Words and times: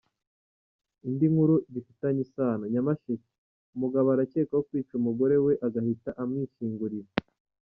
Indi 1.07 1.25
nkuru 1.33 1.55
bifitanye 1.73 2.21
isano 2.27 2.63
:Nyamasheke: 2.73 3.29
Umugabo 3.75 4.07
arakekwaho 4.09 4.63
kwica 4.67 4.93
umugore 4.99 5.35
we 5.45 5.53
agahita 5.67 6.09
amwishyingurira. 6.21 7.09